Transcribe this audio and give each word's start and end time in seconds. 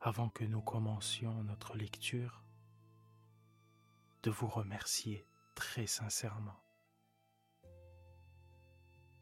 avant 0.00 0.30
que 0.30 0.44
nous 0.44 0.62
commencions 0.62 1.44
notre 1.44 1.76
lecture, 1.76 2.42
de 4.22 4.30
vous 4.30 4.46
remercier 4.46 5.26
très 5.54 5.86
sincèrement. 5.86 6.58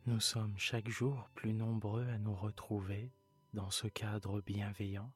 Nous 0.06 0.20
sommes 0.20 0.56
chaque 0.56 0.88
jour 0.88 1.30
plus 1.34 1.52
nombreux 1.52 2.06
à 2.08 2.18
nous 2.18 2.34
retrouver 2.34 3.12
dans 3.54 3.70
ce 3.70 3.88
cadre 3.88 4.40
bienveillant. 4.40 5.12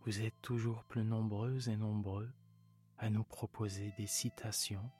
Vous 0.00 0.20
êtes 0.20 0.40
toujours 0.42 0.82
plus 0.84 1.04
nombreuses 1.04 1.68
et 1.68 1.76
nombreux 1.76 2.32
à 2.98 3.10
nous 3.10 3.24
proposer 3.24 3.92
des 3.96 4.08
citations. 4.08 4.90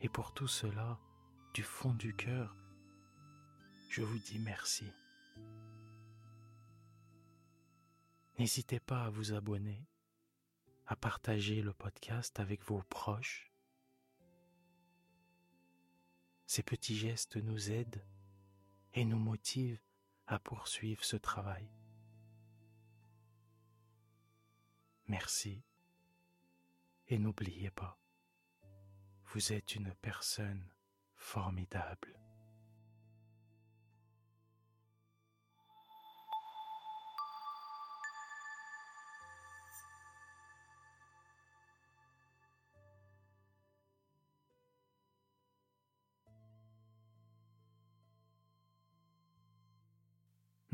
Et 0.00 0.08
pour 0.08 0.32
tout 0.34 0.48
cela, 0.48 1.00
du 1.52 1.64
fond 1.64 1.94
du 1.94 2.14
cœur, 2.14 2.56
je 3.90 4.02
vous 4.02 4.18
dis 4.18 4.38
merci. 4.38 4.86
N'hésitez 8.38 8.80
pas 8.80 9.04
à 9.04 9.10
vous 9.10 9.32
abonner, 9.32 9.86
à 10.86 10.96
partager 10.96 11.62
le 11.62 11.72
podcast 11.72 12.40
avec 12.40 12.64
vos 12.64 12.82
proches. 12.82 13.52
Ces 16.46 16.64
petits 16.64 16.96
gestes 16.96 17.36
nous 17.36 17.70
aident 17.70 18.04
et 18.92 19.04
nous 19.04 19.18
motivent 19.18 19.80
à 20.26 20.40
poursuivre 20.40 21.04
ce 21.04 21.16
travail. 21.16 21.70
Merci 25.06 25.62
et 27.08 27.18
n'oubliez 27.18 27.70
pas, 27.70 27.98
vous 29.26 29.52
êtes 29.52 29.76
une 29.76 29.94
personne 29.94 30.66
formidable. 31.14 32.23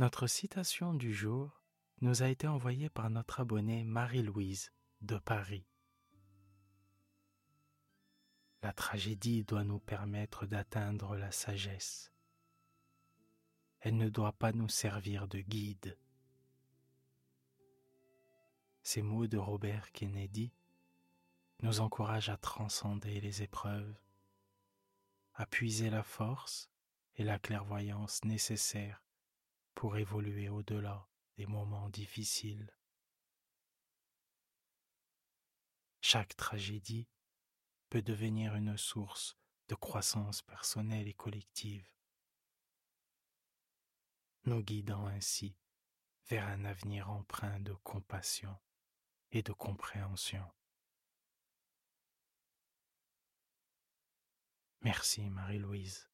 Notre 0.01 0.27
citation 0.27 0.95
du 0.95 1.13
jour 1.13 1.63
nous 2.01 2.23
a 2.23 2.29
été 2.29 2.47
envoyée 2.47 2.89
par 2.89 3.11
notre 3.11 3.41
abonnée 3.41 3.85
Marie-Louise 3.85 4.73
de 5.03 5.19
Paris. 5.19 5.67
La 8.63 8.73
tragédie 8.73 9.45
doit 9.45 9.63
nous 9.63 9.79
permettre 9.79 10.47
d'atteindre 10.47 11.17
la 11.17 11.31
sagesse. 11.31 12.15
Elle 13.81 13.99
ne 13.99 14.09
doit 14.09 14.33
pas 14.33 14.53
nous 14.53 14.71
servir 14.71 15.29
de 15.29 15.41
guide. 15.41 15.99
Ces 18.83 19.03
mots 19.03 19.27
de 19.27 19.37
Robert 19.37 19.93
Kennedy 19.93 20.51
nous 21.63 21.81
encouragent 21.81 22.31
à 22.31 22.39
transcender 22.39 23.21
les 23.21 23.43
épreuves, 23.43 24.01
à 25.35 25.45
puiser 25.45 25.91
la 25.91 26.03
force 26.03 26.71
et 27.17 27.23
la 27.23 27.39
clairvoyance 27.39 28.25
nécessaires 28.25 29.03
pour 29.75 29.97
évoluer 29.97 30.49
au-delà 30.49 31.09
des 31.37 31.47
moments 31.47 31.89
difficiles. 31.89 32.71
Chaque 36.01 36.37
tragédie 36.37 37.09
peut 37.89 38.03
devenir 38.03 38.55
une 38.57 38.77
source 38.77 39.37
de 39.69 39.75
croissance 39.75 40.43
personnelle 40.43 41.09
et 41.09 41.15
collective, 41.15 41.87
nous 44.45 44.63
guidant 44.63 45.07
ainsi 45.07 45.57
vers 46.29 46.47
un 46.47 46.65
avenir 46.65 47.11
empreint 47.11 47.61
de 47.61 47.73
compassion 47.73 48.57
et 49.31 49.43
de 49.43 49.53
compréhension. 49.53 50.45
Merci 54.83 55.29
Marie-Louise. 55.29 56.10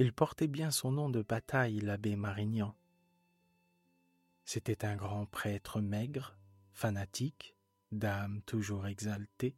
Il 0.00 0.14
portait 0.14 0.48
bien 0.48 0.70
son 0.70 0.92
nom 0.92 1.10
de 1.10 1.20
bataille, 1.20 1.78
l'abbé 1.78 2.16
Marignan. 2.16 2.74
C'était 4.46 4.86
un 4.86 4.96
grand 4.96 5.26
prêtre 5.26 5.82
maigre, 5.82 6.38
fanatique, 6.72 7.54
d'âme 7.92 8.40
toujours 8.46 8.86
exaltée, 8.86 9.54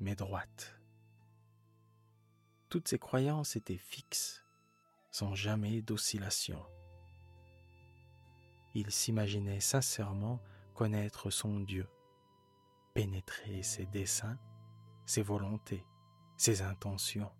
mais 0.00 0.14
droite. 0.14 0.80
Toutes 2.70 2.88
ses 2.88 2.98
croyances 2.98 3.56
étaient 3.56 3.76
fixes, 3.76 4.42
sans 5.10 5.34
jamais 5.34 5.82
d'oscillation. 5.82 6.64
Il 8.72 8.90
s'imaginait 8.90 9.60
sincèrement 9.60 10.40
connaître 10.72 11.28
son 11.28 11.60
Dieu, 11.60 11.86
pénétrer 12.94 13.62
ses 13.62 13.84
desseins, 13.84 14.38
ses 15.04 15.20
volontés, 15.20 15.84
ses 16.38 16.62
intentions. 16.62 17.30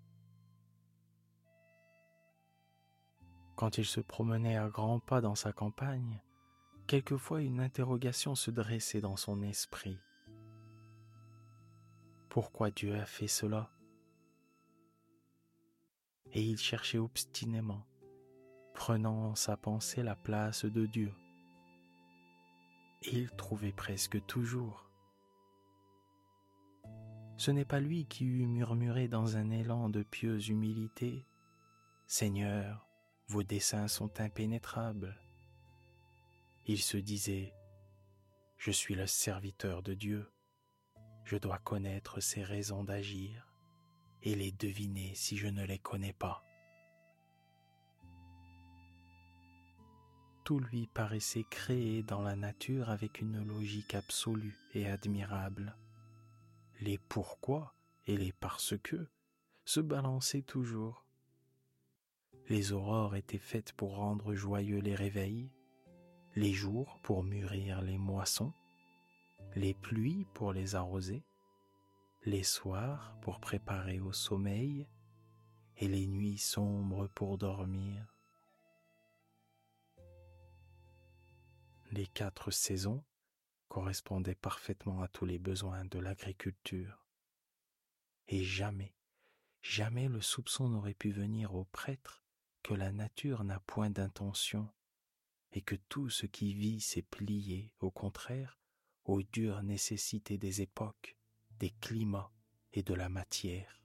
Quand 3.56 3.78
il 3.78 3.84
se 3.84 4.00
promenait 4.00 4.56
à 4.56 4.68
grands 4.68 5.00
pas 5.00 5.20
dans 5.20 5.34
sa 5.34 5.52
campagne, 5.52 6.20
quelquefois 6.86 7.40
une 7.40 7.60
interrogation 7.60 8.34
se 8.34 8.50
dressait 8.50 9.00
dans 9.00 9.16
son 9.16 9.42
esprit. 9.42 9.98
Pourquoi 12.28 12.70
Dieu 12.70 12.96
a 12.96 13.06
fait 13.06 13.28
cela? 13.28 13.70
Et 16.32 16.42
il 16.42 16.58
cherchait 16.58 16.98
obstinément, 16.98 17.86
prenant 18.74 19.30
en 19.30 19.34
sa 19.36 19.56
pensée 19.56 20.02
la 20.02 20.16
place 20.16 20.64
de 20.64 20.86
Dieu. 20.86 21.14
Il 23.02 23.30
trouvait 23.30 23.72
presque 23.72 24.24
toujours. 24.26 24.90
Ce 27.36 27.52
n'est 27.52 27.64
pas 27.64 27.80
lui 27.80 28.06
qui 28.06 28.24
eût 28.24 28.46
murmuré 28.46 29.06
dans 29.06 29.36
un 29.36 29.50
élan 29.50 29.88
de 29.88 30.02
pieuse 30.02 30.48
humilité 30.48 31.26
Seigneur, 32.06 32.88
vos 33.28 33.42
desseins 33.42 33.88
sont 33.88 34.20
impénétrables. 34.20 35.16
Il 36.66 36.80
se 36.80 36.96
disait, 36.96 37.54
Je 38.56 38.70
suis 38.70 38.94
le 38.94 39.06
serviteur 39.06 39.82
de 39.82 39.94
Dieu, 39.94 40.30
je 41.24 41.36
dois 41.36 41.58
connaître 41.58 42.20
ses 42.20 42.42
raisons 42.42 42.84
d'agir 42.84 43.46
et 44.22 44.34
les 44.34 44.52
deviner 44.52 45.14
si 45.14 45.36
je 45.36 45.48
ne 45.48 45.64
les 45.64 45.78
connais 45.78 46.12
pas. 46.12 46.44
tout 50.44 50.58
lui 50.58 50.86
paraissait 50.86 51.46
créé 51.50 52.02
dans 52.02 52.20
la 52.20 52.36
nature 52.36 52.90
avec 52.90 53.20
une 53.20 53.42
logique 53.46 53.94
absolue 53.94 54.56
et 54.74 54.86
admirable. 54.86 55.74
Les 56.80 56.98
pourquoi 56.98 57.74
et 58.06 58.16
les 58.16 58.32
parce 58.32 58.74
que 58.82 59.08
se 59.64 59.80
balançaient 59.80 60.42
toujours. 60.42 61.06
Les 62.48 62.72
aurores 62.72 63.16
étaient 63.16 63.38
faites 63.38 63.72
pour 63.72 63.96
rendre 63.96 64.34
joyeux 64.34 64.80
les 64.80 64.94
réveils, 64.94 65.50
les 66.36 66.52
jours 66.52 66.98
pour 67.02 67.24
mûrir 67.24 67.80
les 67.80 67.96
moissons, 67.96 68.52
les 69.56 69.72
pluies 69.72 70.26
pour 70.34 70.52
les 70.52 70.74
arroser, 70.74 71.24
les 72.26 72.42
soirs 72.42 73.16
pour 73.22 73.40
préparer 73.40 73.98
au 74.00 74.12
sommeil, 74.12 74.86
et 75.76 75.88
les 75.88 76.06
nuits 76.06 76.38
sombres 76.38 77.08
pour 77.08 77.38
dormir. 77.38 78.06
Les 81.90 82.06
quatre 82.06 82.50
saisons 82.50 83.02
correspondaient 83.68 84.34
parfaitement 84.34 85.00
à 85.00 85.08
tous 85.08 85.24
les 85.24 85.38
besoins 85.38 85.84
de 85.86 85.98
l'agriculture. 85.98 87.06
Et 88.28 88.44
jamais, 88.44 88.94
jamais 89.62 90.08
le 90.08 90.20
soupçon 90.20 90.68
n'aurait 90.68 90.94
pu 90.94 91.10
venir 91.10 91.54
au 91.54 91.64
prêtre 91.64 92.23
que 92.64 92.74
la 92.74 92.92
nature 92.92 93.44
n'a 93.44 93.60
point 93.60 93.90
d'intention 93.90 94.68
et 95.52 95.60
que 95.60 95.76
tout 95.76 96.08
ce 96.08 96.24
qui 96.24 96.54
vit 96.54 96.80
s'est 96.80 97.02
plié, 97.02 97.70
au 97.78 97.90
contraire, 97.90 98.58
aux 99.04 99.22
dures 99.22 99.62
nécessités 99.62 100.38
des 100.38 100.62
époques, 100.62 101.16
des 101.60 101.70
climats 101.82 102.32
et 102.72 102.82
de 102.82 102.94
la 102.94 103.10
matière. 103.10 103.82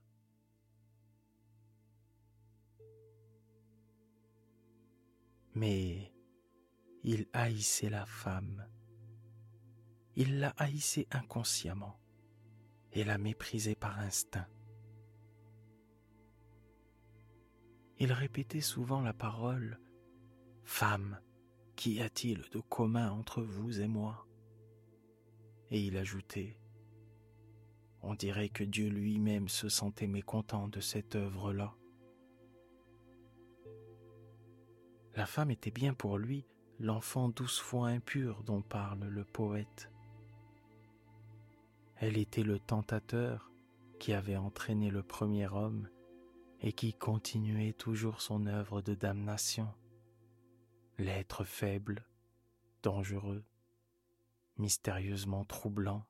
Mais 5.53 6.13
il 7.03 7.27
haïssait 7.33 7.89
la 7.89 8.05
femme. 8.05 8.65
Il 10.15 10.39
la 10.39 10.51
haïssait 10.51 11.07
inconsciemment 11.11 11.99
et 12.93 13.03
la 13.03 13.17
méprisait 13.17 13.75
par 13.75 13.99
instinct. 13.99 14.47
Il 18.01 18.13
répétait 18.13 18.61
souvent 18.61 19.01
la 19.01 19.11
parole 19.11 19.77
Femme, 20.63 21.19
qu'y 21.75 22.01
a-t-il 22.01 22.43
de 22.51 22.61
commun 22.61 23.11
entre 23.11 23.41
vous 23.41 23.81
et 23.81 23.89
moi? 23.89 24.25
Et 25.69 25.81
il 25.81 25.97
ajoutait 25.97 26.57
On 28.01 28.15
dirait 28.15 28.47
que 28.47 28.63
Dieu 28.63 28.87
lui-même 28.87 29.49
se 29.49 29.67
sentait 29.67 30.07
mécontent 30.07 30.69
de 30.69 30.79
cette 30.79 31.15
œuvre-là. 31.15 31.75
La 35.15 35.25
femme 35.25 35.51
était 35.51 35.69
bien 35.69 35.93
pour 35.93 36.17
lui 36.17 36.45
l'enfant 36.79 37.27
douze 37.27 37.59
fois 37.59 37.89
impur 37.89 38.43
dont 38.43 38.61
parle 38.61 39.03
le 39.09 39.25
poète. 39.25 39.91
Elle 41.97 42.17
était 42.17 42.43
le 42.43 42.59
tentateur 42.59 43.51
qui 43.99 44.13
avait 44.13 44.37
entraîné 44.37 44.89
le 44.89 45.03
premier 45.03 45.47
homme 45.47 45.89
et 46.61 46.73
qui 46.73 46.93
continuait 46.93 47.73
toujours 47.73 48.21
son 48.21 48.45
œuvre 48.45 48.81
de 48.81 48.93
damnation. 48.93 49.73
L'être 50.97 51.45
faible, 51.45 52.05
dangereux, 52.83 53.45
mystérieusement 54.57 55.45
troublant, 55.45 56.05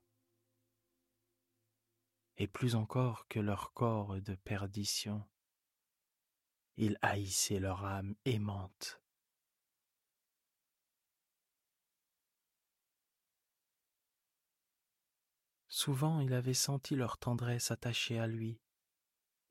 et 2.37 2.47
plus 2.47 2.75
encore 2.75 3.27
que 3.27 3.39
leur 3.39 3.73
corps 3.73 4.19
de 4.21 4.33
perdition, 4.33 5.23
il 6.77 6.97
haïssait 7.01 7.59
leur 7.59 7.85
âme 7.85 8.15
aimante. 8.25 9.01
Souvent 15.67 16.19
il 16.21 16.33
avait 16.33 16.53
senti 16.53 16.95
leur 16.95 17.17
tendresse 17.17 17.71
attachée 17.71 18.17
à 18.17 18.27
lui, 18.27 18.59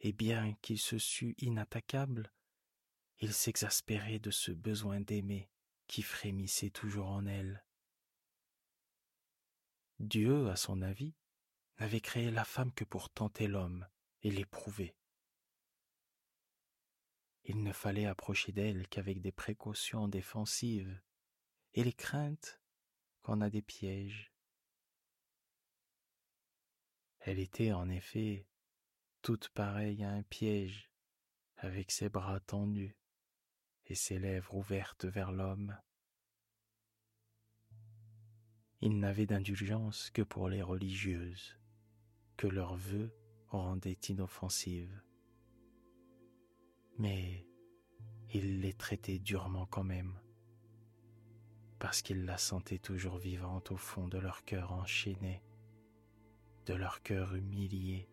et 0.01 0.13
bien 0.13 0.55
qu'il 0.63 0.79
se 0.79 0.99
sût 0.99 1.35
inattaquable, 1.39 2.33
il 3.21 3.33
s'exaspérait 3.33 4.21
de 4.21 4.31
ce 4.31 4.53
besoin 4.53 5.01
d'aimer 5.01 5.51
qui 5.87 6.03
frémissait 6.03 6.71
toujours 6.71 7.09
en 7.09 7.27
elle. 7.27 7.65
Dieu, 9.99 10.49
à 10.49 10.57
son 10.57 10.83
avis, 10.83 11.17
n'avait 11.79 12.01
créé 12.01 12.31
la 12.31 12.45
femme 12.45 12.73
que 12.73 12.85
pour 12.85 13.11
tenter 13.11 13.49
l'homme 13.49 13.87
et 14.23 14.31
l'éprouver. 14.31 14.97
Il 17.45 17.63
ne 17.63 17.73
fallait 17.73 18.07
approcher 18.07 18.53
d'elle 18.53 18.87
qu'avec 18.89 19.21
des 19.21 19.33
précautions 19.33 20.07
défensives 20.07 21.01
et 21.75 21.83
les 21.83 21.93
craintes 21.93 22.61
qu'on 23.23 23.41
a 23.41 23.51
des 23.51 23.63
pièges. 23.63 24.33
Elle 27.21 27.39
était 27.39 27.73
en 27.73 27.89
effet 27.89 28.47
toute 29.23 29.49
pareille 29.51 30.05
à 30.05 30.11
un 30.11 30.23
piège, 30.23 30.91
avec 31.57 31.91
ses 31.91 32.09
bras 32.09 32.41
tendus 32.41 32.97
et 33.87 33.95
ses 33.95 34.19
lèvres 34.19 34.55
ouvertes 34.55 35.05
vers 35.05 35.33
l'homme. 35.33 35.77
Il 38.81 38.99
n'avait 39.01 39.27
d'indulgence 39.27 40.11
que 40.11 40.23
pour 40.23 40.49
les 40.49 40.63
religieuses, 40.63 41.59
que 42.37 42.47
leurs 42.47 42.77
vœux 42.77 43.13
rendaient 43.49 43.99
inoffensives. 44.09 45.03
Mais 46.99 47.47
il 48.33 48.61
les 48.61 48.75
traitait 48.75 49.19
durement 49.19 49.67
quand 49.67 49.85
même, 49.85 50.21
parce 51.79 52.03
qu'il 52.03 52.25
la 52.25 52.39
sentait 52.39 52.79
toujours 52.79 53.19
vivante 53.19 53.71
au 53.73 53.77
fond 53.77 54.07
de 54.07 54.19
leur 54.19 54.45
cœur 54.45 54.73
enchaîné 54.73 55.43
de 56.69 56.75
leur 56.75 57.03
cœur 57.03 57.35
humilié, 57.35 58.11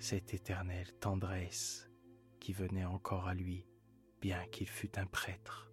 cette 0.00 0.34
éternelle 0.34 0.92
tendresse 0.98 1.88
qui 2.40 2.52
venait 2.52 2.84
encore 2.84 3.28
à 3.28 3.34
lui, 3.34 3.64
bien 4.20 4.44
qu'il 4.46 4.66
fût 4.66 4.98
un 4.98 5.06
prêtre. 5.06 5.70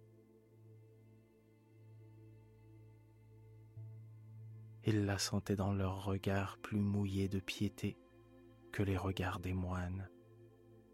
Il 4.84 5.04
la 5.04 5.18
sentait 5.18 5.56
dans 5.56 5.72
leurs 5.72 6.04
regards 6.04 6.58
plus 6.58 6.78
mouillés 6.78 7.28
de 7.28 7.40
piété 7.40 7.98
que 8.70 8.84
les 8.84 8.96
regards 8.96 9.40
des 9.40 9.54
moines, 9.54 10.08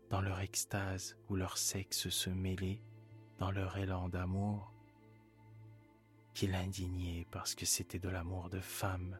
dans 0.09 0.23
leur 0.23 0.41
extase 0.41 1.19
où 1.29 1.37
leur 1.37 1.59
sexe 1.59 2.09
se 2.09 2.31
mêlait, 2.31 2.81
dans 3.39 3.51
leur 3.51 3.77
élan 3.77 4.09
d'amour, 4.09 4.73
qui 6.33 6.47
l'indignait 6.47 7.27
parce 7.31 7.55
que 7.55 7.67
c'était 7.67 7.99
de 7.99 8.09
l'amour 8.09 8.49
de 8.49 8.61
femme 8.61 9.19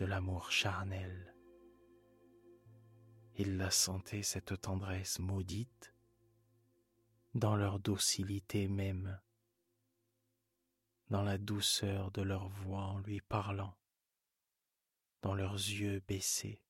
de 0.00 0.06
l'amour 0.06 0.50
charnel. 0.50 1.34
Il 3.36 3.56
la 3.56 3.70
sentait 3.70 4.22
cette 4.22 4.60
tendresse 4.60 5.18
maudite 5.18 5.94
dans 7.34 7.56
leur 7.56 7.78
docilité 7.78 8.68
même, 8.68 9.20
dans 11.08 11.22
la 11.22 11.38
douceur 11.38 12.10
de 12.10 12.22
leur 12.22 12.48
voix 12.48 12.82
en 12.84 12.98
lui 12.98 13.20
parlant, 13.20 13.76
dans 15.22 15.34
leurs 15.34 15.54
yeux 15.54 16.02
baissés 16.06 16.62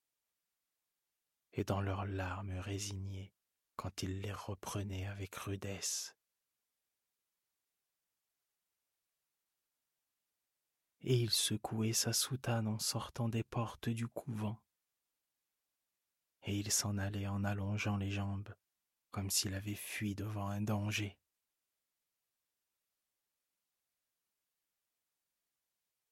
et 1.52 1.64
dans 1.64 1.80
leurs 1.80 2.06
larmes 2.06 2.58
résignées 2.58 3.32
quand 3.76 4.02
il 4.02 4.20
les 4.20 4.32
reprenait 4.32 5.06
avec 5.06 5.34
rudesse. 5.34 6.14
et 11.02 11.16
il 11.16 11.30
secouait 11.30 11.92
sa 11.92 12.12
soutane 12.12 12.68
en 12.68 12.78
sortant 12.78 13.28
des 13.28 13.42
portes 13.42 13.88
du 13.88 14.06
couvent. 14.06 14.58
Et 16.44 16.58
il 16.58 16.72
s'en 16.72 16.98
allait 16.98 17.26
en 17.26 17.44
allongeant 17.44 17.96
les 17.96 18.10
jambes, 18.10 18.54
comme 19.10 19.30
s'il 19.30 19.54
avait 19.54 19.74
fui 19.74 20.14
devant 20.14 20.48
un 20.48 20.60
danger. 20.60 21.18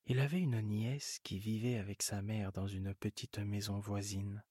Il 0.07 0.21
avait 0.21 0.41
une 0.41 0.61
nièce 0.63 1.19
qui 1.21 1.39
vivait 1.39 1.79
avec 1.79 2.03
sa 2.03 2.23
mère 2.23 2.53
dans 2.53 2.67
une 2.67 2.95
petite 2.95 3.39
maison 3.39 3.79
voisine. 3.79 4.43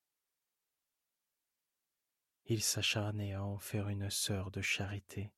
Il 2.45 2.61
s'acharnait 2.61 3.33
à 3.33 3.43
en 3.43 3.57
faire 3.57 3.89
une 3.89 4.09
sœur 4.09 4.51
de 4.51 4.61
charité. 4.61 5.33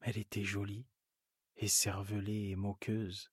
Elle 0.00 0.16
était 0.16 0.44
jolie, 0.44 0.86
cervelée 1.68 2.48
et 2.50 2.56
moqueuse. 2.56 3.30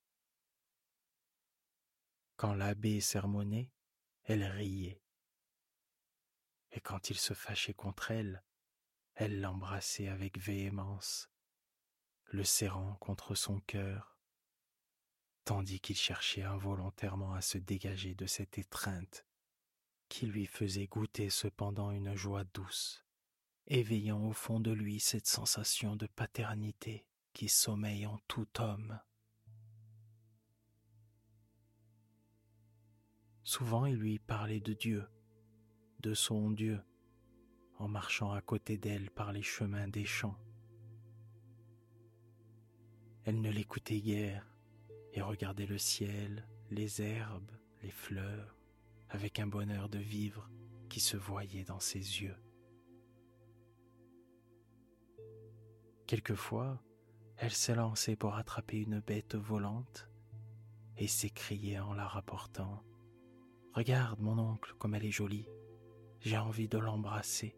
Quand 2.36 2.54
l'abbé 2.54 3.00
sermonnait, 3.00 3.72
elle 4.28 4.44
riait. 4.44 5.02
Et 6.72 6.80
quand 6.80 7.10
il 7.10 7.18
se 7.18 7.34
fâchait 7.34 7.74
contre 7.74 8.12
elle, 8.12 8.44
elle 9.16 9.42
l'embrassait 9.42 10.10
avec 10.10 10.38
véhémence, 10.38 11.30
le 12.26 12.44
serrant 12.44 12.96
contre 12.96 13.34
son 13.34 13.60
cœur, 13.62 14.18
tandis 15.44 15.80
qu'il 15.80 15.98
cherchait 15.98 16.44
involontairement 16.44 17.34
à 17.34 17.42
se 17.42 17.58
dégager 17.58 18.14
de 18.14 18.26
cette 18.26 18.58
étreinte 18.58 19.26
qui 20.10 20.28
lui 20.28 20.46
faisait 20.46 20.88
goûter 20.88 21.30
cependant 21.30 21.92
une 21.92 22.16
joie 22.16 22.44
douce 22.44 23.08
éveillant 23.68 24.24
au 24.24 24.32
fond 24.32 24.60
de 24.60 24.72
lui 24.72 25.00
cette 25.00 25.28
sensation 25.28 25.96
de 25.96 26.08
paternité 26.08 27.06
qui 27.34 27.50
sommeille 27.50 28.06
en 28.06 28.18
tout 28.28 28.48
homme. 28.60 29.00
Souvent 33.48 33.86
il 33.86 33.96
lui 33.96 34.20
parlait 34.20 34.60
de 34.60 34.74
Dieu, 34.74 35.08
de 36.02 36.14
son 36.14 36.52
Dieu, 36.52 36.82
en 37.78 37.88
marchant 37.88 38.34
à 38.34 38.42
côté 38.42 38.78
d'elle 38.78 39.10
par 39.10 39.32
les 39.32 39.42
chemins 39.42 39.88
des 39.88 40.04
champs. 40.04 40.38
Elle 43.24 43.40
ne 43.40 43.50
l'écoutait 43.50 44.02
guère 44.02 44.46
et 45.14 45.22
regardait 45.22 45.66
le 45.66 45.78
ciel, 45.78 46.46
les 46.72 47.02
herbes, 47.02 47.54
les 47.84 47.90
fleurs, 47.90 48.58
avec 49.08 49.40
un 49.40 49.48
bonheur 49.48 49.88
de 49.88 50.00
vivre 50.00 50.50
qui 50.90 51.00
se 51.00 51.16
voyait 51.16 51.64
dans 51.64 51.80
ses 51.80 52.00
yeux. 52.00 52.36
Quelquefois, 56.06 56.84
elle 57.38 57.54
s'élançait 57.54 58.18
pour 58.18 58.36
attraper 58.36 58.82
une 58.82 59.00
bête 59.00 59.36
volante 59.36 60.10
et 60.98 61.08
s'écriait 61.08 61.80
en 61.80 61.94
la 61.94 62.10
rapportant 62.10 62.84
Regarde 63.78 64.20
mon 64.22 64.40
oncle 64.40 64.74
comme 64.80 64.96
elle 64.96 65.06
est 65.06 65.12
jolie, 65.12 65.48
j'ai 66.22 66.40
envie 66.40 66.68
de 66.68 66.80
l'embrasser. 66.80 67.56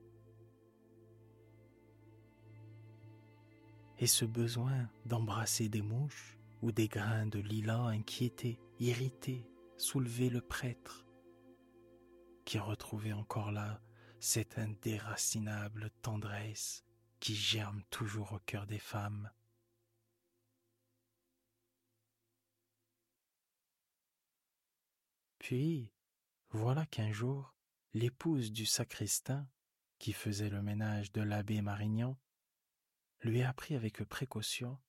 Et 3.99 4.05
ce 4.05 4.25
besoin 4.25 4.89
d'embrasser 5.05 5.69
des 5.69 5.81
mouches 5.81 6.37
ou 6.61 6.73
des 6.73 6.89
grains 6.89 7.25
de 7.25 7.39
lilas 7.39 7.85
inquiétés, 7.85 8.59
irrités, 8.81 9.47
soulevait 9.77 10.27
le 10.27 10.41
prêtre, 10.41 11.05
qui 12.43 12.59
retrouvait 12.59 13.13
encore 13.13 13.53
là 13.53 13.79
cette 14.19 14.59
indéracinable 14.59 15.89
tendresse 16.01 16.83
qui 17.21 17.33
germe 17.33 17.81
toujours 17.91 18.33
au 18.33 18.39
cœur 18.39 18.67
des 18.67 18.77
femmes. 18.77 19.31
Puis, 25.37 25.93
voilà 26.51 26.85
qu'un 26.87 27.11
jour, 27.11 27.55
l'épouse 27.93 28.51
du 28.51 28.65
sacristain, 28.65 29.47
qui 29.99 30.13
faisait 30.13 30.49
le 30.49 30.63
ménage 30.63 31.11
de 31.11 31.21
l'abbé 31.21 31.61
Marignan, 31.61 32.17
lui 33.21 33.43
apprit 33.43 33.75
avec 33.75 34.03
précaution 34.03 34.79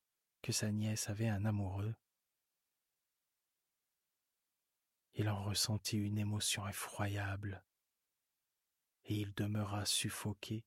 que 0.41 0.53
sa 0.53 0.71
nièce 0.71 1.11
avait 1.11 1.29
un 1.29 1.45
amoureux. 1.45 1.95
Il 5.15 5.29
en 5.29 5.43
ressentit 5.43 5.99
une 5.99 6.17
émotion 6.17 6.67
effroyable, 6.67 7.63
et 9.05 9.17
il 9.17 9.35
demeura 9.35 9.85
suffoqué 9.85 10.65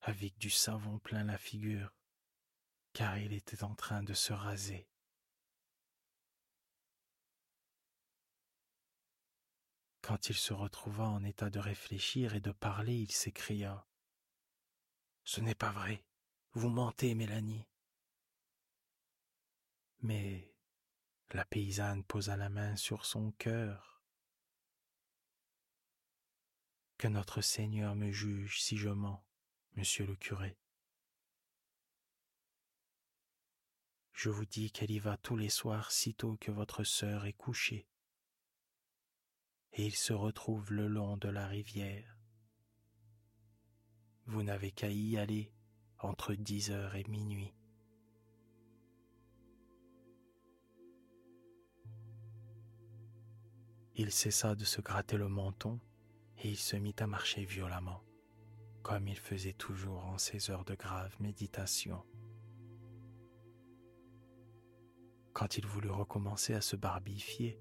avec 0.00 0.36
du 0.38 0.50
savon 0.50 0.98
plein 0.98 1.24
la 1.24 1.38
figure, 1.38 1.94
car 2.94 3.18
il 3.18 3.32
était 3.32 3.62
en 3.62 3.74
train 3.74 4.02
de 4.02 4.14
se 4.14 4.32
raser. 4.32 4.89
Quand 10.10 10.28
il 10.28 10.34
se 10.34 10.52
retrouva 10.52 11.04
en 11.04 11.22
état 11.22 11.50
de 11.50 11.60
réfléchir 11.60 12.34
et 12.34 12.40
de 12.40 12.50
parler, 12.50 12.96
il 12.96 13.12
s'écria 13.12 13.86
Ce 15.22 15.40
n'est 15.40 15.54
pas 15.54 15.70
vrai, 15.70 16.04
vous 16.54 16.68
mentez, 16.68 17.14
Mélanie. 17.14 17.68
Mais 20.00 20.52
la 21.30 21.44
paysanne 21.44 22.02
posa 22.02 22.36
la 22.36 22.48
main 22.48 22.74
sur 22.74 23.06
son 23.06 23.30
cœur. 23.30 24.02
Que 26.98 27.06
notre 27.06 27.40
Seigneur 27.40 27.94
me 27.94 28.10
juge 28.10 28.60
si 28.60 28.76
je 28.76 28.88
mens 28.88 29.24
monsieur 29.76 30.06
le 30.06 30.16
curé. 30.16 30.58
Je 34.12 34.28
vous 34.28 34.44
dis 34.44 34.72
qu'elle 34.72 34.90
y 34.90 34.98
va 34.98 35.16
tous 35.18 35.36
les 35.36 35.50
soirs 35.50 35.92
sitôt 35.92 36.36
que 36.38 36.50
votre 36.50 36.82
sœur 36.82 37.26
est 37.26 37.32
couchée, 37.32 37.86
et 39.72 39.86
il 39.86 39.94
se 39.94 40.12
retrouve 40.12 40.72
le 40.72 40.86
long 40.88 41.16
de 41.16 41.28
la 41.28 41.46
rivière. 41.46 42.18
Vous 44.26 44.42
n'avez 44.42 44.70
qu'à 44.70 44.88
y 44.88 45.16
aller 45.18 45.52
entre 45.98 46.34
dix 46.34 46.70
heures 46.70 46.94
et 46.94 47.04
minuit. 47.04 47.54
Il 53.96 54.10
cessa 54.12 54.54
de 54.54 54.64
se 54.64 54.80
gratter 54.80 55.16
le 55.16 55.28
menton 55.28 55.78
et 56.38 56.48
il 56.48 56.56
se 56.56 56.76
mit 56.76 56.94
à 56.98 57.06
marcher 57.06 57.44
violemment 57.44 58.02
comme 58.82 59.08
il 59.08 59.18
faisait 59.18 59.52
toujours 59.52 60.04
en 60.06 60.18
ces 60.18 60.50
heures 60.50 60.64
de 60.64 60.74
grave 60.74 61.14
méditation. 61.20 62.02
Quand 65.32 65.56
il 65.56 65.66
voulut 65.66 65.90
recommencer 65.90 66.54
à 66.54 66.60
se 66.60 66.76
barbifier, 66.76 67.60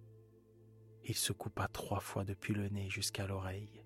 il 1.09 1.15
se 1.15 1.33
coupa 1.33 1.67
trois 1.67 1.99
fois 1.99 2.23
depuis 2.23 2.53
le 2.53 2.69
nez 2.69 2.87
jusqu'à 2.87 3.25
l'oreille. 3.25 3.83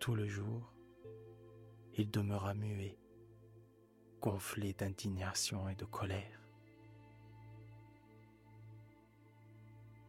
Tout 0.00 0.16
le 0.16 0.26
jour, 0.26 0.74
il 1.94 2.10
demeura 2.10 2.54
muet, 2.54 2.98
gonflé 4.20 4.72
d'indignation 4.72 5.68
et 5.68 5.76
de 5.76 5.84
colère. 5.84 6.40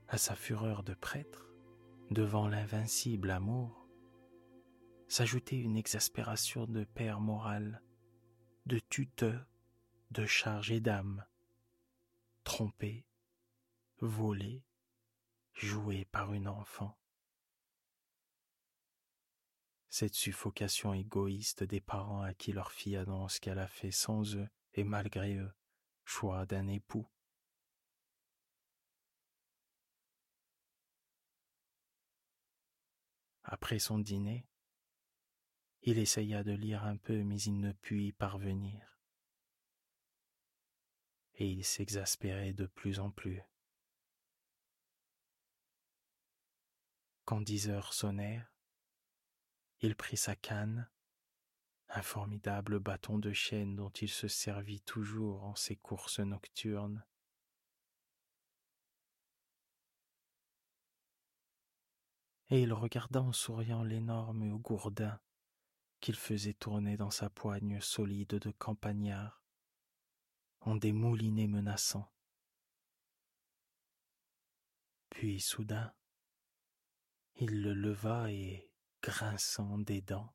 À 0.07 0.17
sa 0.17 0.33
fureur 0.33 0.81
de 0.81 0.95
prêtre, 0.95 1.47
devant 2.09 2.47
l'invincible 2.47 3.29
amour, 3.29 3.87
s'ajoutait 5.07 5.59
une 5.59 5.77
exaspération 5.77 6.65
de 6.65 6.85
père 6.85 7.19
moral, 7.19 7.83
de 8.65 8.79
tuteur, 8.79 9.45
de 10.09 10.25
chargé 10.25 10.79
d'âme, 10.79 11.23
trompé, 12.49 13.05
volé, 13.99 14.65
joué 15.53 16.05
par 16.05 16.33
une 16.33 16.47
enfant. 16.47 16.97
Cette 19.89 20.15
suffocation 20.15 20.95
égoïste 20.95 21.63
des 21.63 21.79
parents 21.79 22.23
à 22.23 22.33
qui 22.33 22.51
leur 22.51 22.71
fille 22.71 22.97
annonce 22.97 23.37
qu'elle 23.37 23.59
a 23.59 23.67
fait 23.67 23.91
sans 23.91 24.35
eux 24.35 24.49
et 24.73 24.83
malgré 24.83 25.35
eux 25.35 25.53
choix 26.05 26.47
d'un 26.47 26.67
époux 26.67 27.07
Après 33.43 33.77
son 33.77 33.99
dîner, 33.99 34.47
il 35.83 35.99
essaya 35.99 36.43
de 36.43 36.53
lire 36.53 36.83
un 36.83 36.97
peu, 36.97 37.23
mais 37.23 37.39
il 37.41 37.59
ne 37.59 37.73
put 37.73 38.05
y 38.05 38.11
parvenir. 38.11 38.88
Et 41.39 41.47
il 41.47 41.63
s'exaspérait 41.63 42.53
de 42.53 42.67
plus 42.67 42.99
en 42.99 43.09
plus. 43.11 43.41
Quand 47.25 47.41
dix 47.41 47.69
heures 47.69 47.93
sonnèrent, 47.93 48.53
il 49.81 49.95
prit 49.95 50.17
sa 50.17 50.35
canne, 50.35 50.89
un 51.87 52.01
formidable 52.01 52.79
bâton 52.79 53.17
de 53.17 53.31
chêne 53.31 53.75
dont 53.75 53.89
il 53.89 54.09
se 54.09 54.27
servit 54.27 54.81
toujours 54.81 55.43
en 55.43 55.55
ses 55.55 55.77
courses 55.77 56.19
nocturnes, 56.19 57.05
et 62.49 62.61
il 62.61 62.73
regarda 62.73 63.21
en 63.21 63.31
souriant 63.31 63.83
l'énorme 63.83 64.57
gourdin 64.57 65.19
qu'il 66.01 66.15
faisait 66.15 66.53
tourner 66.53 66.97
dans 66.97 67.11
sa 67.11 67.29
poigne 67.29 67.79
solide 67.79 68.35
de 68.35 68.51
campagnard, 68.51 69.38
en 70.61 70.75
des 70.75 70.91
moulinets 70.91 71.47
menaçants. 71.47 72.11
Puis 75.09 75.39
soudain, 75.39 75.93
il 77.35 77.61
le 77.61 77.73
leva 77.73 78.31
et, 78.31 78.69
grinçant 79.01 79.77
des 79.77 80.01
dents, 80.01 80.33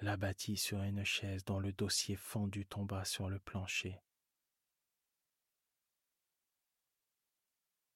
l'abattit 0.00 0.56
sur 0.56 0.82
une 0.82 1.04
chaise 1.04 1.44
dont 1.44 1.60
le 1.60 1.72
dossier 1.72 2.16
fendu 2.16 2.66
tomba 2.66 3.04
sur 3.04 3.28
le 3.28 3.38
plancher. 3.38 4.00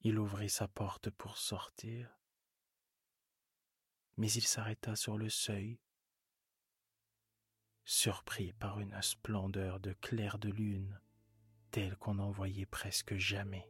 Il 0.03 0.19
ouvrit 0.19 0.51
sa 0.51 0.69
porte 0.69 1.11
pour 1.11 1.37
sortir, 1.37 2.17
mais 4.17 4.31
il 4.31 4.47
s'arrêta 4.47 4.95
sur 4.95 5.19
le 5.19 5.29
seuil, 5.29 5.81
surpris 7.85 8.53
par 8.53 8.79
une 8.81 9.01
splendeur 9.03 9.81
de 9.81 9.93
clair 9.95 10.39
de 10.39 10.51
lune 10.51 11.01
telle 11.71 11.97
qu'on 11.97 12.15
n'en 12.15 12.31
voyait 12.31 12.67
presque 12.67 13.17
jamais. 13.17 13.69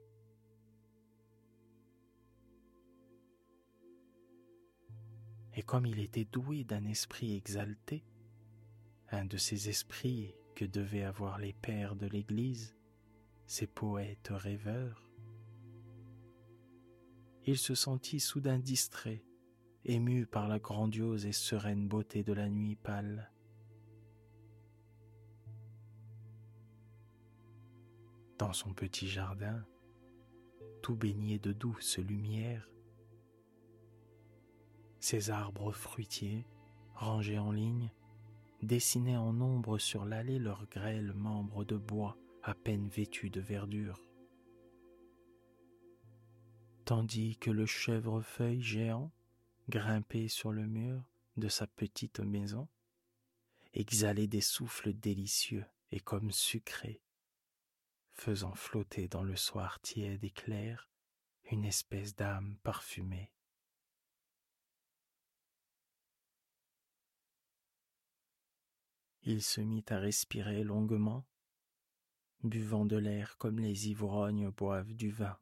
Et 5.54 5.62
comme 5.62 5.86
il 5.86 5.98
était 5.98 6.24
doué 6.24 6.64
d'un 6.64 6.84
esprit 6.84 7.34
exalté, 7.34 8.04
un 9.10 9.24
de 9.24 9.36
ces 9.36 9.68
esprits 9.68 10.34
que 10.54 10.64
devaient 10.64 11.02
avoir 11.02 11.38
les 11.38 11.52
pères 11.52 11.96
de 11.96 12.06
l'Église, 12.06 12.76
ces 13.46 13.66
poètes 13.66 14.30
rêveurs, 14.30 15.10
il 17.44 17.56
se 17.56 17.74
sentit 17.74 18.20
soudain 18.20 18.58
distrait 18.58 19.24
ému 19.84 20.26
par 20.26 20.48
la 20.48 20.58
grandiose 20.58 21.24
et 21.24 21.32
sereine 21.32 21.88
beauté 21.88 22.22
de 22.22 22.34
la 22.34 22.48
nuit 22.48 22.76
pâle. 22.76 23.32
Dans 28.38 28.52
son 28.52 28.72
petit 28.72 29.08
jardin, 29.08 29.66
tout 30.80 30.94
baigné 30.94 31.40
de 31.40 31.52
douce 31.52 31.98
lumière, 31.98 32.70
ses 35.00 35.30
arbres 35.30 35.72
fruitiers, 35.72 36.46
rangés 36.94 37.38
en 37.38 37.50
ligne, 37.50 37.90
dessinaient 38.62 39.16
en 39.16 39.40
ombre 39.40 39.78
sur 39.78 40.04
l'allée 40.04 40.38
leurs 40.38 40.66
grêles 40.66 41.12
membres 41.14 41.64
de 41.64 41.76
bois 41.76 42.16
à 42.44 42.54
peine 42.54 42.88
vêtus 42.88 43.30
de 43.30 43.40
verdure. 43.40 44.00
Tandis 46.84 47.36
que 47.38 47.50
le 47.50 47.66
chèvrefeuille 47.66 48.62
géant, 48.62 49.10
grimpé 49.68 50.28
sur 50.28 50.52
le 50.52 50.66
mur 50.66 51.02
de 51.36 51.48
sa 51.48 51.66
petite 51.66 52.20
maison, 52.20 52.68
exhalait 53.74 54.28
des 54.28 54.40
souffles 54.40 54.92
délicieux 54.94 55.66
et 55.90 56.00
comme 56.00 56.30
sucrés, 56.30 57.02
faisant 58.18 58.54
flotter 58.54 59.06
dans 59.08 59.22
le 59.22 59.36
soir 59.36 59.80
tiède 59.80 60.24
et 60.24 60.30
clair 60.30 60.90
une 61.50 61.64
espèce 61.64 62.14
d'âme 62.14 62.58
parfumée. 62.62 63.32
Il 69.22 69.42
se 69.42 69.60
mit 69.60 69.84
à 69.88 69.98
respirer 69.98 70.64
longuement, 70.64 71.26
buvant 72.42 72.86
de 72.86 72.96
l'air 72.96 73.36
comme 73.36 73.58
les 73.58 73.88
ivrognes 73.88 74.50
boivent 74.50 74.94
du 74.94 75.10
vin. 75.10 75.38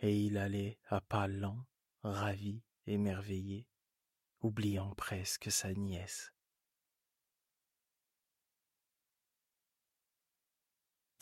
Et 0.00 0.24
il 0.24 0.36
allait 0.36 0.78
à 0.86 1.00
pas 1.00 1.26
lents, 1.26 1.66
ravi, 2.02 2.62
émerveillé, 2.86 3.66
oubliant 4.40 4.94
presque 4.94 5.50
sa 5.50 5.72
nièce. 5.72 6.33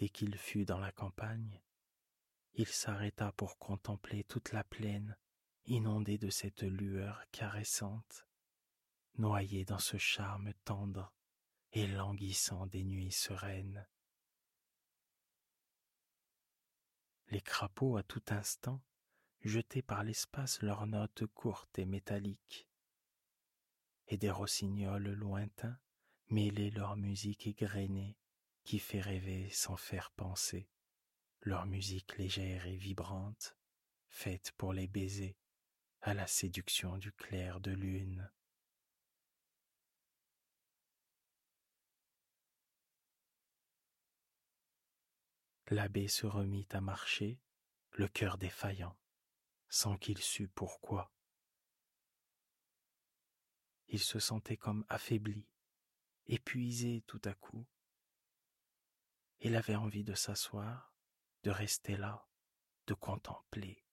Dès 0.03 0.09
qu'il 0.09 0.37
fut 0.37 0.65
dans 0.65 0.81
la 0.81 0.91
campagne, 0.91 1.63
il 2.55 2.67
s'arrêta 2.67 3.31
pour 3.31 3.57
contempler 3.57 4.25
toute 4.25 4.51
la 4.51 4.65
plaine 4.65 5.17
inondée 5.67 6.19
de 6.19 6.29
cette 6.29 6.65
lueur 6.65 7.23
caressante. 7.31 8.27
Noyé 9.19 9.65
dans 9.65 9.79
ce 9.79 9.99
charme 9.99 10.55
tendre 10.65 11.15
et 11.71 11.87
languissant 11.87 12.67
des 12.67 12.83
nuits 12.83 13.13
sereines. 13.13 13.87
Les 17.29 17.41
crapauds 17.41 17.97
à 17.97 18.03
tout 18.03 18.25
instant 18.27 18.83
jetaient 19.43 19.83
par 19.83 20.03
l'espace 20.03 20.63
leurs 20.63 20.89
notes 20.89 21.27
courtes 21.27 21.79
et 21.79 21.87
métalliques, 21.87 22.69
et 24.09 24.17
des 24.17 24.33
rossignols 24.33 25.13
lointains 25.13 25.79
mêlaient 26.29 26.71
leur 26.71 26.97
musique 26.97 27.47
égrenée 27.47 28.19
qui 28.65 28.79
fait 28.79 29.01
rêver 29.01 29.51
sans 29.51 29.77
faire 29.77 30.11
penser, 30.13 30.69
leur 31.41 31.67
musique 31.67 32.17
légère 32.17 32.67
et 32.67 32.77
vibrante, 32.77 33.57
faite 34.09 34.53
pour 34.57 34.73
les 34.73 34.87
baisers 34.87 35.37
à 36.01 36.15
la 36.15 36.27
séduction 36.27 36.99
du 36.99 37.13
clair 37.13 37.61
de 37.61 37.71
lune. 37.71 38.31
L'abbé 45.69 46.07
se 46.07 46.27
remit 46.27 46.67
à 46.73 46.81
marcher, 46.81 47.41
le 47.93 48.07
cœur 48.07 48.37
défaillant, 48.37 48.95
sans 49.69 49.97
qu'il 49.97 50.19
sût 50.19 50.49
pourquoi. 50.49 51.11
Il 53.89 54.01
se 54.01 54.19
sentait 54.19 54.57
comme 54.57 54.85
affaibli, 54.89 55.47
épuisé 56.27 57.05
tout 57.07 57.23
à 57.25 57.33
coup. 57.35 57.67
Il 59.45 59.57
avait 59.57 59.75
envie 59.75 60.05
de 60.05 60.15
s'asseoir, 60.15 60.95
de 61.43 61.51
rester 61.51 61.97
là, 61.97 62.25
de 62.87 62.95
contempler, 62.95 63.85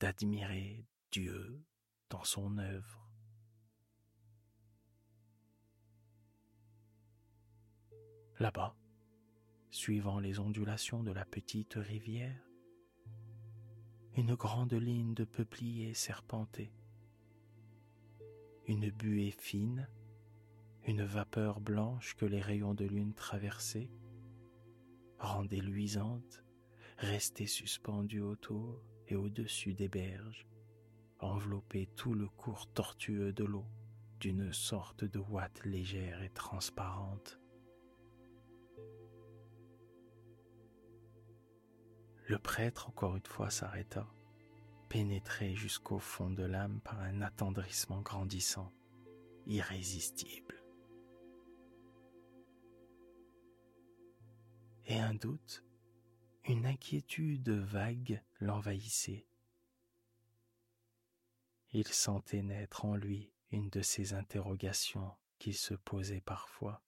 d'admirer 0.00 0.86
Dieu 1.10 1.64
dans 2.10 2.24
son 2.24 2.58
œuvre. 2.58 3.08
Là-bas, 8.38 8.76
suivant 9.70 10.20
les 10.20 10.38
ondulations 10.38 11.02
de 11.02 11.12
la 11.12 11.24
petite 11.24 11.74
rivière, 11.74 12.44
une 14.14 14.34
grande 14.34 14.74
ligne 14.74 15.14
de 15.14 15.24
peupliers 15.24 15.94
serpentait. 15.94 16.74
Une 18.66 18.90
buée 18.90 19.30
fine, 19.30 19.88
une 20.84 21.02
vapeur 21.02 21.60
blanche 21.60 22.14
que 22.14 22.26
les 22.26 22.42
rayons 22.42 22.74
de 22.74 22.84
lune 22.84 23.14
traversaient, 23.14 23.90
rendait 25.22 25.60
luisante, 25.60 26.44
restait 26.98 27.46
suspendue 27.46 28.20
autour 28.20 28.82
et 29.08 29.16
au-dessus 29.16 29.74
des 29.74 29.88
berges, 29.88 30.46
enveloppait 31.20 31.88
tout 31.96 32.14
le 32.14 32.28
cours 32.28 32.70
tortueux 32.72 33.32
de 33.32 33.44
l'eau 33.44 33.66
d'une 34.20 34.52
sorte 34.52 35.04
de 35.04 35.18
ouate 35.18 35.64
légère 35.64 36.22
et 36.22 36.30
transparente. 36.30 37.40
Le 42.26 42.38
prêtre, 42.38 42.88
encore 42.88 43.16
une 43.16 43.26
fois, 43.26 43.50
s'arrêta, 43.50 44.06
pénétré 44.88 45.56
jusqu'au 45.56 45.98
fond 45.98 46.30
de 46.30 46.44
l'âme 46.44 46.80
par 46.84 47.00
un 47.00 47.20
attendrissement 47.20 48.00
grandissant, 48.00 48.72
irrésistible. 49.46 50.61
Et 54.86 54.98
un 54.98 55.14
doute, 55.14 55.64
une 56.44 56.66
inquiétude 56.66 57.50
vague 57.50 58.22
l'envahissait. 58.40 59.26
Il 61.70 61.88
sentait 61.88 62.42
naître 62.42 62.84
en 62.84 62.96
lui 62.96 63.32
une 63.50 63.70
de 63.70 63.80
ces 63.80 64.12
interrogations 64.12 65.16
qu'il 65.38 65.56
se 65.56 65.74
posait 65.74 66.20
parfois. 66.20 66.82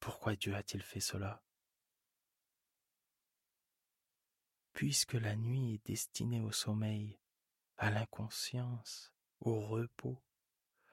Pourquoi 0.00 0.36
Dieu 0.36 0.54
a-t-il 0.54 0.82
fait 0.82 1.00
cela? 1.00 1.42
Puisque 4.72 5.14
la 5.14 5.36
nuit 5.36 5.74
est 5.74 5.86
destinée 5.86 6.40
au 6.40 6.52
sommeil, 6.52 7.18
à 7.76 7.90
l'inconscience, 7.90 9.12
au 9.40 9.60
repos, 9.60 10.22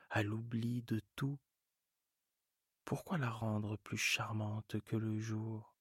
à 0.09 0.23
l'oubli 0.23 0.81
de 0.83 1.01
tout, 1.15 1.39
pourquoi 2.85 3.17
la 3.17 3.31
rendre 3.31 3.77
plus 3.77 3.97
charmante 3.97 4.79
que 4.81 4.95
le 4.95 5.19
jour, 5.19 5.75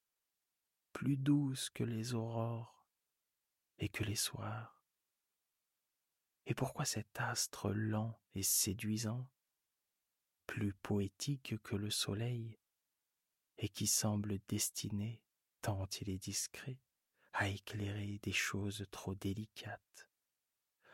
plus 0.94 1.18
douce 1.18 1.68
que 1.68 1.84
les 1.84 2.14
aurores 2.14 2.88
et 3.78 3.90
que 3.90 4.04
les 4.04 4.16
soirs? 4.16 4.82
Et 6.46 6.54
pourquoi 6.54 6.86
cet 6.86 7.20
astre 7.20 7.70
lent 7.70 8.18
et 8.34 8.42
séduisant, 8.42 9.28
plus 10.46 10.72
poétique 10.72 11.62
que 11.62 11.76
le 11.76 11.90
soleil, 11.90 12.58
et 13.58 13.68
qui 13.68 13.86
semble 13.86 14.38
destiné, 14.48 15.22
tant 15.60 15.86
il 16.00 16.08
est 16.08 16.18
discret, 16.18 16.80
à 17.34 17.48
éclairer 17.48 18.18
des 18.22 18.32
choses 18.32 18.86
trop 18.90 19.14
délicates, 19.14 20.08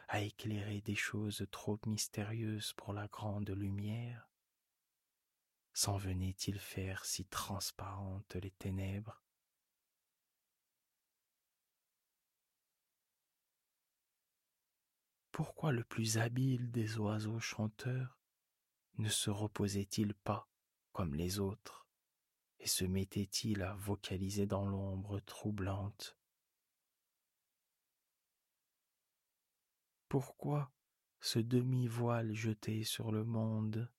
à 0.08 0.22
éclairer 0.22 0.80
des 0.80 0.96
choses 0.96 1.46
trop 1.52 1.78
mystérieuses 1.86 2.72
pour 2.72 2.92
la 2.92 3.06
grande 3.06 3.50
lumière 3.50 4.29
S'en 5.72 5.96
venait-il 5.96 6.58
faire 6.58 7.04
si 7.04 7.24
transparentes 7.26 8.34
les 8.36 8.50
ténèbres? 8.50 9.22
Pourquoi 15.32 15.72
le 15.72 15.84
plus 15.84 16.18
habile 16.18 16.70
des 16.70 16.98
oiseaux 16.98 17.40
chanteurs 17.40 18.18
ne 18.98 19.08
se 19.08 19.30
reposait-il 19.30 20.12
pas 20.12 20.50
comme 20.92 21.14
les 21.14 21.38
autres 21.38 21.86
et 22.58 22.66
se 22.66 22.84
mettait-il 22.84 23.62
à 23.62 23.74
vocaliser 23.74 24.46
dans 24.46 24.66
l'ombre 24.66 25.20
troublante? 25.20 26.18
Pourquoi 30.08 30.72
ce 31.20 31.38
demi-voile 31.38 32.34
jeté 32.34 32.84
sur 32.84 33.12
le 33.12 33.24
monde 33.24 33.90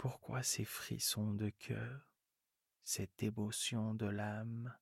Pourquoi 0.00 0.42
ces 0.42 0.64
frissons 0.64 1.34
de 1.34 1.50
cœur, 1.50 2.08
cette 2.84 3.22
émotion 3.22 3.92
de 3.92 4.06
l'âme, 4.06 4.74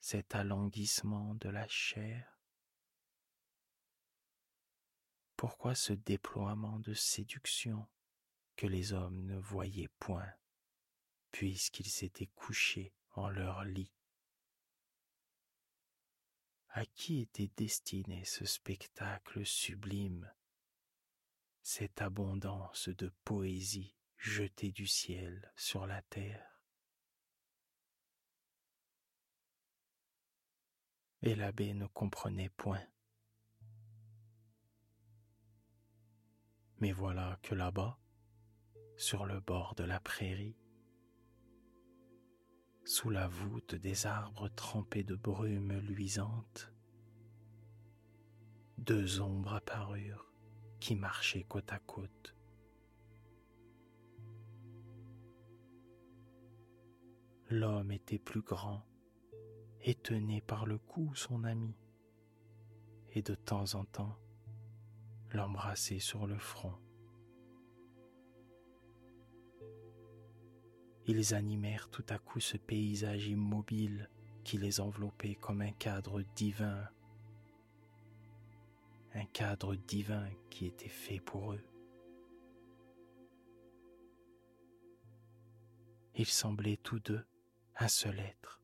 cet 0.00 0.34
alanguissement 0.34 1.34
de 1.34 1.50
la 1.50 1.68
chair? 1.68 2.40
Pourquoi 5.36 5.74
ce 5.74 5.92
déploiement 5.92 6.78
de 6.78 6.94
séduction 6.94 7.86
que 8.56 8.66
les 8.66 8.94
hommes 8.94 9.20
ne 9.26 9.36
voyaient 9.36 9.92
point, 9.98 10.32
puisqu'ils 11.30 11.90
s'étaient 11.90 12.30
couchés 12.34 12.94
en 13.10 13.28
leur 13.28 13.64
lit? 13.64 13.92
À 16.70 16.86
qui 16.86 17.20
était 17.20 17.50
destiné 17.54 18.24
ce 18.24 18.46
spectacle 18.46 19.44
sublime, 19.44 20.32
cette 21.62 22.00
abondance 22.00 22.88
de 22.88 23.12
poésie 23.24 23.94
jetée 24.16 24.72
du 24.72 24.86
ciel 24.86 25.52
sur 25.56 25.86
la 25.86 26.02
terre 26.02 26.50
Et 31.22 31.34
l'abbé 31.34 31.74
ne 31.74 31.86
comprenait 31.86 32.48
point. 32.48 32.82
Mais 36.78 36.92
voilà 36.92 37.38
que 37.42 37.54
là-bas, 37.54 37.98
sur 38.96 39.26
le 39.26 39.40
bord 39.40 39.74
de 39.74 39.84
la 39.84 40.00
prairie, 40.00 40.56
sous 42.86 43.10
la 43.10 43.28
voûte 43.28 43.74
des 43.74 44.06
arbres 44.06 44.48
trempés 44.48 45.04
de 45.04 45.14
brume 45.14 45.78
luisante, 45.80 46.72
deux 48.78 49.20
ombres 49.20 49.52
apparurent 49.52 50.29
qui 50.80 50.96
marchaient 50.96 51.44
côte 51.44 51.72
à 51.72 51.78
côte. 51.78 52.34
L'homme 57.50 57.92
était 57.92 58.18
plus 58.18 58.42
grand 58.42 58.84
et 59.82 59.94
tenait 59.94 60.40
par 60.40 60.66
le 60.66 60.78
cou 60.78 61.14
son 61.14 61.44
ami, 61.44 61.74
et 63.12 63.22
de 63.22 63.34
temps 63.34 63.74
en 63.74 63.84
temps 63.84 64.16
l'embrassait 65.32 65.98
sur 65.98 66.26
le 66.26 66.38
front. 66.38 66.74
Ils 71.06 71.34
animèrent 71.34 71.88
tout 71.90 72.04
à 72.08 72.18
coup 72.18 72.40
ce 72.40 72.56
paysage 72.56 73.26
immobile 73.26 74.08
qui 74.44 74.58
les 74.58 74.80
enveloppait 74.80 75.34
comme 75.34 75.60
un 75.60 75.72
cadre 75.72 76.22
divin, 76.36 76.88
un 79.14 79.26
cadre 79.26 79.74
divin 79.74 80.28
qui 80.50 80.66
était 80.66 80.88
fait 80.88 81.20
pour 81.20 81.52
eux. 81.52 81.64
Ils 86.14 86.26
semblaient 86.26 86.76
tous 86.76 87.00
deux 87.00 87.24
un 87.76 87.88
seul 87.88 88.18
être, 88.18 88.60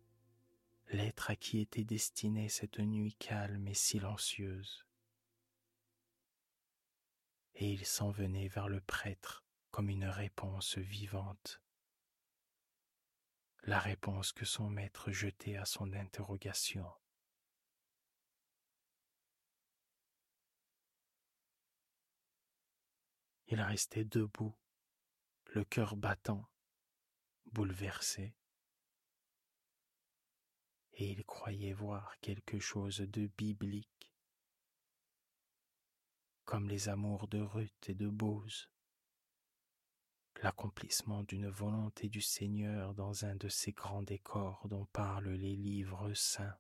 l'être 0.89 1.31
à 1.31 1.37
qui 1.37 1.61
était 1.61 1.85
destinée 1.85 2.49
cette 2.49 2.79
nuit 2.79 3.15
calme 3.15 3.67
et 3.67 3.75
silencieuse. 3.75 4.85
Et 7.55 7.71
il 7.71 7.87
s'en 7.87 8.11
venait 8.11 8.49
vers 8.49 8.69
le 8.69 8.81
prêtre 8.81 9.45
comme 9.71 9.89
une 9.89 10.05
réponse 10.05 10.77
vivante 10.79 11.61
la 13.67 13.81
réponse 13.81 14.33
que 14.33 14.45
son 14.45 14.71
maître 14.71 15.11
jetait 15.11 15.57
à 15.57 15.65
son 15.65 15.93
interrogation. 15.93 16.87
Il 23.49 23.61
restait 23.61 24.05
debout, 24.05 24.57
le 25.47 25.65
cœur 25.65 25.97
battant, 25.97 26.49
bouleversé, 27.53 28.35
et 30.95 31.11
il 31.11 31.25
croyait 31.25 31.73
voir 31.73 32.19
quelque 32.21 32.59
chose 32.59 32.99
de 32.99 33.29
biblique, 33.39 34.13
comme 36.45 36.69
les 36.69 36.89
amours 36.89 37.29
de 37.29 37.39
Ruth 37.39 37.89
et 37.89 37.95
de 37.95 38.09
Bose, 38.09 38.69
l'accomplissement 40.43 41.23
d'une 41.23 41.49
volonté 41.49 42.09
du 42.09 42.21
Seigneur 42.21 42.95
dans 42.95 43.25
un 43.25 43.37
de 43.37 43.49
ces 43.49 43.73
grands 43.73 44.03
décors 44.03 44.67
dont 44.69 44.87
parlent 44.87 45.31
les 45.31 45.55
livres 45.57 46.13
saints. 46.15 46.59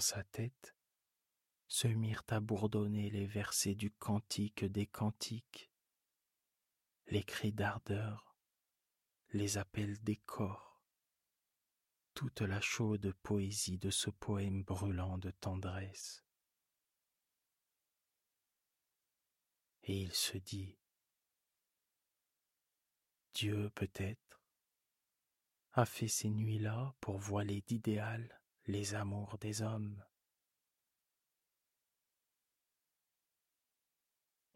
Sa 0.00 0.22
tête 0.24 0.74
se 1.66 1.88
mirent 1.88 2.24
à 2.28 2.40
bourdonner 2.40 3.10
les 3.10 3.26
versets 3.26 3.74
du 3.74 3.90
cantique 3.90 4.64
des 4.64 4.86
cantiques, 4.86 5.70
les 7.06 7.22
cris 7.22 7.52
d'ardeur, 7.52 8.36
les 9.30 9.58
appels 9.58 10.02
des 10.02 10.16
corps, 10.16 10.82
toute 12.14 12.40
la 12.40 12.60
chaude 12.60 13.12
poésie 13.22 13.78
de 13.78 13.90
ce 13.90 14.10
poème 14.10 14.62
brûlant 14.62 15.18
de 15.18 15.30
tendresse. 15.30 16.24
et 19.86 20.00
il 20.00 20.12
se 20.12 20.38
dit, 20.38 20.78
Dieu 23.34 23.70
peut-être 23.74 24.42
a 25.72 25.84
fait 25.84 26.08
ces 26.08 26.30
nuits-là 26.30 26.94
pour 27.00 27.18
voiler 27.18 27.62
d'idéal 27.62 28.40
les 28.66 28.94
amours 28.94 29.38
des 29.38 29.62
hommes. 29.62 30.04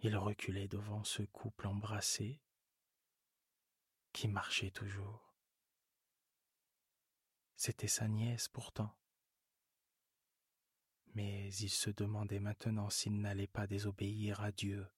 Il 0.00 0.16
reculait 0.16 0.68
devant 0.68 1.04
ce 1.04 1.22
couple 1.22 1.66
embrassé 1.66 2.40
qui 4.12 4.28
marchait 4.28 4.70
toujours. 4.70 5.34
C'était 7.56 7.88
sa 7.88 8.06
nièce 8.08 8.48
pourtant. 8.48 8.96
Mais 11.14 11.52
il 11.54 11.70
se 11.70 11.90
demandait 11.90 12.38
maintenant 12.38 12.90
s'il 12.90 13.20
n'allait 13.20 13.48
pas 13.48 13.66
désobéir 13.66 14.40
à 14.40 14.52
Dieu 14.52 14.88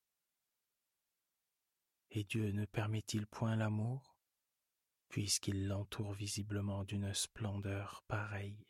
et 2.10 2.24
Dieu 2.24 2.50
ne 2.50 2.64
permet-il 2.64 3.26
point 3.26 3.56
l'amour, 3.56 4.16
puisqu'il 5.08 5.68
l'entoure 5.68 6.12
visiblement 6.12 6.84
d'une 6.84 7.14
splendeur 7.14 8.02
pareille? 8.08 8.66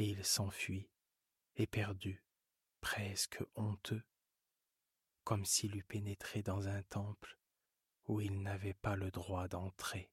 Et 0.00 0.08
il 0.08 0.24
s'enfuit, 0.24 0.88
éperdu, 1.56 2.24
presque 2.80 3.44
honteux, 3.54 4.02
comme 5.24 5.44
s'il 5.44 5.76
eût 5.76 5.84
pénétré 5.84 6.42
dans 6.42 6.68
un 6.68 6.82
temple 6.84 7.38
où 8.06 8.22
il 8.22 8.40
n'avait 8.40 8.72
pas 8.72 8.96
le 8.96 9.10
droit 9.10 9.46
d'entrer. 9.46 10.10